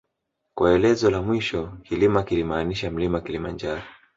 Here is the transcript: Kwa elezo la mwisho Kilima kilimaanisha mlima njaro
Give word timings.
Kwa 0.57 0.73
elezo 0.73 1.09
la 1.09 1.21
mwisho 1.21 1.77
Kilima 1.83 2.23
kilimaanisha 2.23 2.91
mlima 2.91 3.51
njaro 3.51 3.81